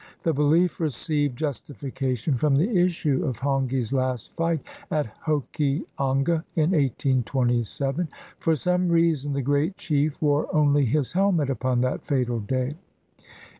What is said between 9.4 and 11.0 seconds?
great chief wore only